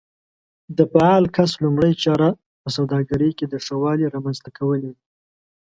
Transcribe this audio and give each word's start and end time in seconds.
د 0.77 0.79
فعال 0.91 1.23
کس 1.35 1.51
لومړۍ 1.63 1.93
چاره 2.03 2.29
په 2.61 2.69
سوداګرۍ 2.75 3.31
کې 3.37 3.45
د 3.49 3.55
ښه 3.65 3.75
والي 3.83 4.05
رامنځته 4.15 4.49
کول 4.57 4.81
وي. 4.89 4.97